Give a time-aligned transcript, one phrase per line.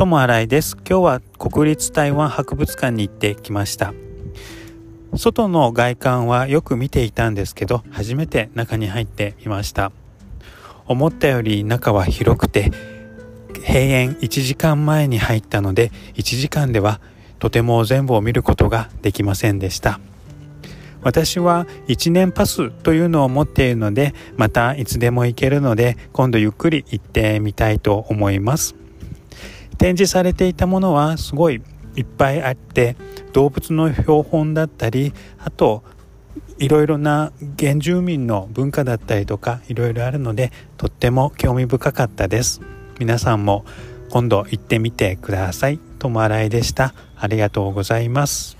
[0.00, 0.78] 友新井です。
[0.78, 3.92] 今日は国立台湾博物館に行ってきました。
[5.14, 9.92] 外の外観はよく見ていたんですけど初めて中に入ってみました。
[10.86, 12.70] 思ったより中は広くて
[13.56, 16.98] 閉園1時間前に入ったので1時間では
[17.38, 20.00] とても全部を見ることができませんでした。
[21.02, 28.80] 私は1年パスというのを持っているのでまたいつでも行けるので今度ゆっくり行ってみたいと思います。
[29.80, 31.62] 展示されていたものはすごい
[31.96, 32.96] いっぱいあって
[33.32, 35.82] 動物の標本だったりあと
[36.58, 42.60] いろいろな原住民の文化だったりとかいろいろあるのでとっても興味深かったです。
[42.98, 43.64] 皆さんも
[44.10, 45.80] 今度行ってみてください。
[45.98, 46.92] 友新井でした。
[47.16, 48.58] ありがとうございます。